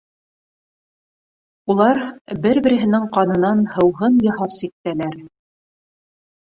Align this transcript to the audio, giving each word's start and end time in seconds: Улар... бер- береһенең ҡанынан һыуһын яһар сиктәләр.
Улар... 1.73 2.01
бер- 2.47 2.61
береһенең 2.69 3.07
ҡанынан 3.19 3.63
һыуһын 3.77 4.21
яһар 4.33 4.59
сиктәләр. 4.59 5.25